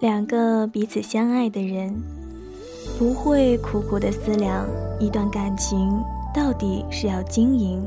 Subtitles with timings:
[0.00, 1.92] 两个彼此相爱的人，
[2.98, 4.64] 不会苦苦的思量
[5.00, 5.90] 一段感情
[6.32, 7.82] 到底是要经营，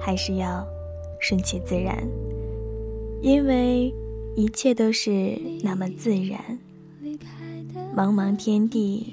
[0.00, 0.66] 还是要
[1.20, 2.02] 顺其自然，
[3.20, 3.92] 因为
[4.36, 6.58] 一切都是那么自然。
[7.94, 9.12] 茫茫天地，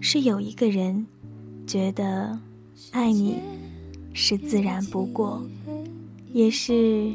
[0.00, 1.04] 是有一个人
[1.66, 2.38] 觉得
[2.92, 3.40] 爱你
[4.12, 5.42] 是自然不过，
[6.32, 7.10] 也是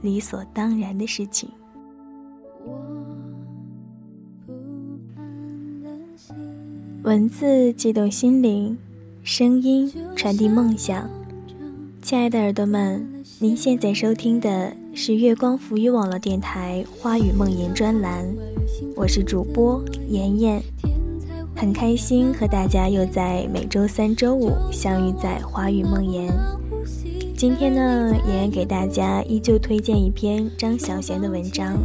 [0.00, 1.50] 理所当然的事情。
[7.04, 8.78] 文字激动心灵，
[9.24, 11.10] 声音传递梦想。
[12.00, 13.04] 亲爱的耳朵们，
[13.40, 18.24] 您现在收听的是月光浮语网络电台《花语梦言》专栏，
[18.94, 20.62] 我是主播妍妍，
[21.56, 26.32] 很开心和大家又在每周三、周五相遇在《花语梦言》。
[27.36, 31.76] 今天呢，妍妍给大家依旧推荐一篇张小娴的文章，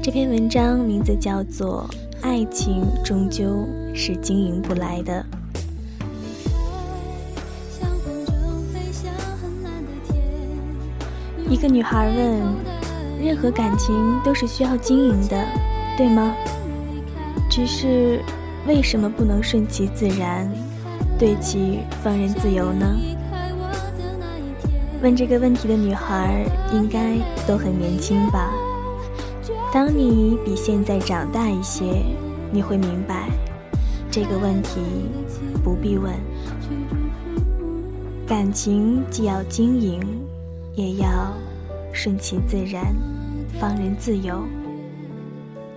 [0.00, 1.90] 这篇文章名字叫做。
[2.26, 5.24] 爱情终究是经营不来的。
[11.48, 12.42] 一个女孩问
[13.24, 15.40] ：“任何感情都是需要经营的，
[15.96, 16.34] 对吗？
[17.48, 18.20] 只是
[18.66, 20.52] 为什么不能顺其自然，
[21.16, 22.98] 对其放任自由呢？”
[25.00, 27.16] 问这个问题的女孩应该
[27.46, 28.50] 都很年轻吧。
[29.72, 32.02] 当你比现在长大一些，
[32.50, 33.28] 你会明白，
[34.10, 34.80] 这个问题
[35.62, 36.14] 不必问。
[38.26, 40.00] 感情既要经营，
[40.74, 41.32] 也要
[41.92, 42.94] 顺其自然，
[43.60, 44.42] 放任自由。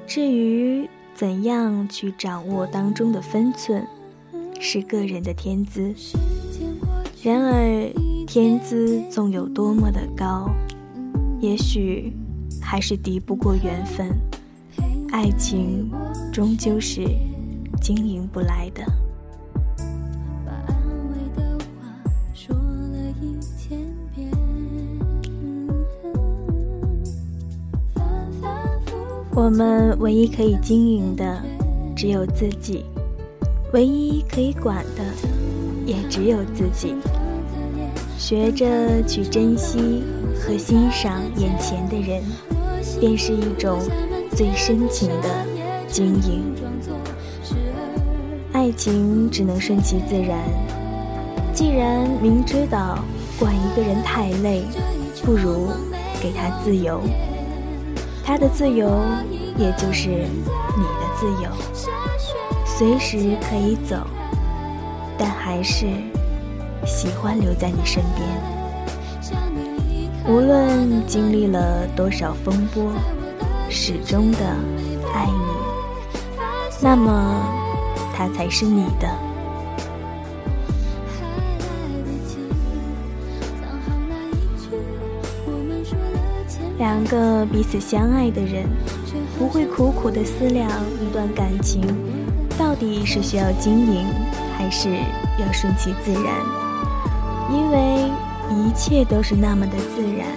[0.07, 3.85] 至于怎样去掌握当中的分寸，
[4.59, 5.93] 是个人的天资。
[7.21, 7.91] 然而，
[8.25, 10.49] 天资纵有多么的高，
[11.41, 12.13] 也许。
[12.71, 14.15] 还是敌不过缘分，
[15.11, 15.89] 爱情
[16.31, 17.01] 终究是
[17.81, 18.83] 经营不来的。
[29.31, 31.41] 我们唯一可以经营的
[31.95, 32.85] 只有自己，
[33.73, 35.03] 唯一可以管的
[35.87, 36.93] 也只有自己。
[38.15, 40.03] 学着去珍惜
[40.35, 42.21] 和欣赏眼前的人。
[42.99, 43.79] 便是一种
[44.35, 45.45] 最深情的
[45.87, 46.53] 经营。
[48.51, 50.39] 爱情只能顺其自然。
[51.53, 52.99] 既然明知道
[53.37, 54.63] 管一个人太累，
[55.23, 55.67] 不如
[56.21, 57.01] 给他自由。
[58.23, 59.01] 他的自由，
[59.57, 61.49] 也就是你的自由，
[62.65, 63.95] 随时可以走，
[65.17, 65.87] 但还是
[66.85, 68.58] 喜欢留在你身边。
[70.27, 72.91] 无论经历了多少风波，
[73.69, 74.39] 始终的
[75.13, 75.41] 爱你，
[76.81, 77.43] 那么
[78.13, 79.09] 他才是你的。
[86.77, 88.65] 两个彼此相爱的人，
[89.37, 90.69] 不会苦苦的思量
[91.01, 91.81] 一段感情
[92.57, 94.05] 到底是需要经营，
[94.55, 94.89] 还是
[95.39, 96.23] 要顺其自然，
[97.51, 98.08] 因为。
[98.69, 100.27] 一切都是那么的自然，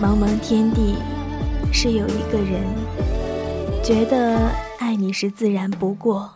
[0.00, 0.94] 茫茫天地，
[1.70, 2.64] 是有一个人
[3.84, 6.30] 觉得爱你是自然不过，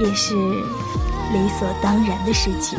[0.00, 2.76] 也是理所当然的事情。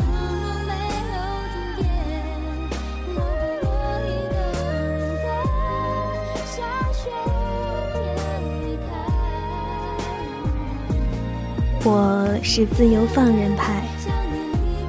[11.84, 13.82] 我是自由放任派。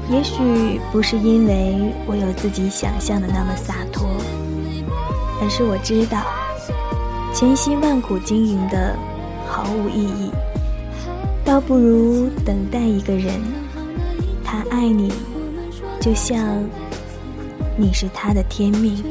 [0.10, 4.10] 也许不是因为我有自己想象的那么洒脱，
[5.40, 6.26] 而是我知道，
[7.34, 8.96] 千辛万苦经营的
[9.48, 10.32] 毫无意义，
[11.46, 13.40] 倒不如等待一个人，
[14.44, 15.14] 他爱你，
[16.02, 16.64] 就像
[17.78, 19.04] 你是他的天命。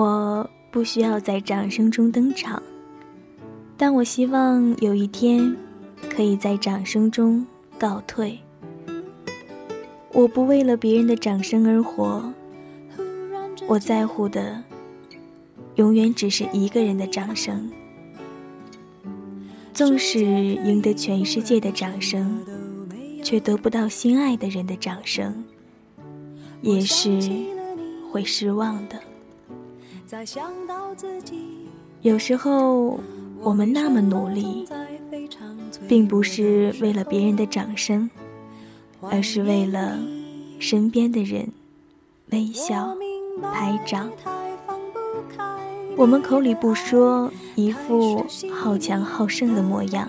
[0.00, 2.62] 我不需要在掌声中登场，
[3.76, 5.54] 但我希望有一天
[6.08, 7.46] 可以在掌声中
[7.78, 8.38] 告退。
[10.14, 12.32] 我不为了别人的掌声而活，
[13.68, 14.64] 我在乎的
[15.74, 17.70] 永远只是一个人的掌声。
[19.74, 22.42] 纵使赢得全世界的掌声，
[23.22, 25.44] 却得不到心爱的人的掌声，
[26.62, 27.20] 也是
[28.10, 28.98] 会失望的。
[32.02, 32.98] 有时候
[33.40, 34.66] 我们那么努力，
[35.86, 38.10] 并不是为了别人的掌声，
[39.00, 39.98] 而是为了
[40.58, 41.48] 身边的人
[42.30, 42.96] 微笑、
[43.40, 44.10] 拍掌。
[45.96, 50.08] 我们口里不说，一副好强好胜的模样，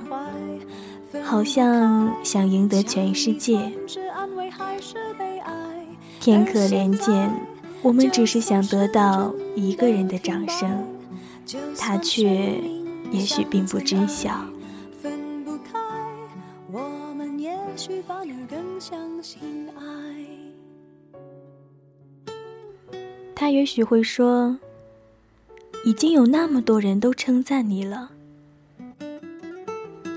[1.24, 3.71] 好像想赢得全世界。
[6.19, 7.31] 天可怜见，
[7.81, 10.86] 我们只是想得到一个人的掌声，
[11.77, 12.59] 他却
[13.12, 14.31] 也许并不知晓。
[23.36, 24.57] 他也许会说。
[25.83, 28.12] 已经有那么多人都称赞你了。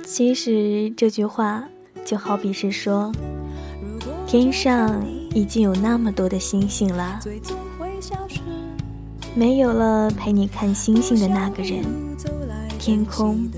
[0.04, 1.66] 其实这句话
[2.04, 3.10] 就好比是说，
[4.26, 5.02] 天上
[5.34, 7.18] 已经有那么多的星星了，
[9.36, 11.84] 没有了陪你看星星的那个人，
[12.78, 13.50] 天空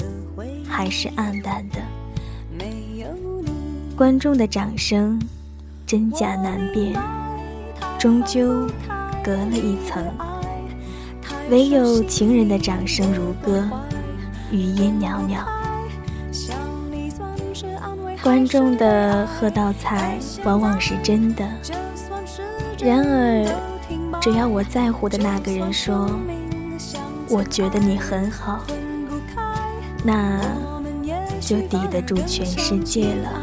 [0.66, 1.78] 还是暗淡的。
[3.94, 5.20] 观众的掌声
[5.86, 6.94] 真假难辨，
[7.98, 8.66] 终究
[9.22, 10.02] 隔了一层。
[11.50, 13.68] 唯有情人的掌声如歌，
[14.50, 15.44] 余音袅袅。
[18.22, 21.46] 观众的喝倒彩往往是真的，
[22.82, 23.44] 然而，
[24.20, 26.08] 只要我在乎的那个人说
[27.30, 28.64] “我觉得你很好”，
[30.04, 30.40] 那
[31.40, 33.42] 就抵得住全世界了。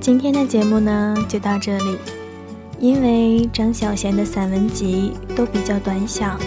[0.00, 1.98] 今天的节目呢就到这里，
[2.78, 6.38] 因为张小娴的散文集都比较短小，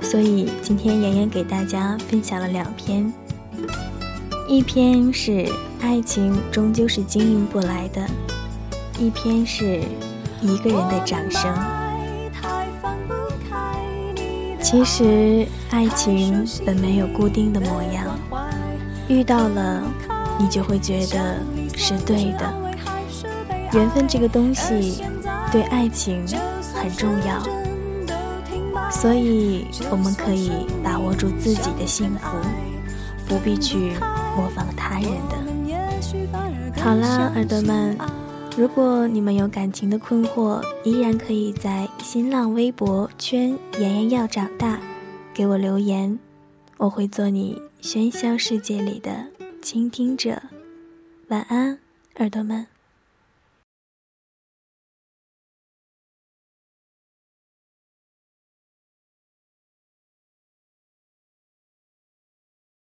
[0.00, 3.12] 所以今天妍妍给大家分享了两篇。
[4.48, 5.44] 一篇是
[5.80, 8.06] 爱情终究是经营不来的，
[8.96, 9.80] 一篇是
[10.40, 11.52] 一个人的掌声。
[14.62, 18.16] 其实爱情本没有固定的模样，
[19.08, 19.82] 遇到了
[20.38, 21.40] 你就会觉得
[21.76, 22.54] 是对的。
[23.72, 25.02] 缘分这个东西，
[25.50, 26.24] 对爱情
[26.72, 27.42] 很重要，
[28.92, 30.52] 所以我们可以
[30.84, 32.28] 把握住自己的幸福，
[33.26, 33.92] 不必去
[34.36, 36.82] 模仿他人的。
[36.82, 37.96] 好啦，耳朵们，
[38.56, 44.78] 如果你们有感情的困惑，依然可以在新浪微博圈“妍妍要长大”
[45.32, 46.18] 给我留言，
[46.76, 49.26] 我会做你喧嚣世界里的
[49.62, 50.40] 倾听者。
[51.28, 51.78] 晚安，
[52.18, 52.75] 耳朵们。